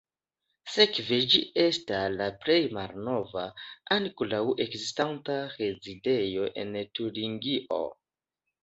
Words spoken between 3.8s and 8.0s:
ankoraŭ ekzistanta rezidejo en Turingio.